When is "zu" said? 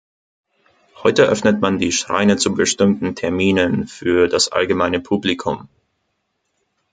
2.35-2.55